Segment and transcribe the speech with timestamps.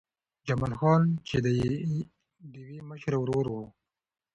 [0.47, 1.47] جمال خان چې د
[2.51, 3.55] ډېوې مشر ورور و